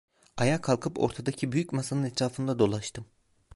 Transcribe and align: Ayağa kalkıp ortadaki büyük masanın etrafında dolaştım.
Ayağa 0.37 0.61
kalkıp 0.61 0.99
ortadaki 0.99 1.51
büyük 1.51 1.73
masanın 1.73 2.03
etrafında 2.03 2.59
dolaştım. 2.59 3.05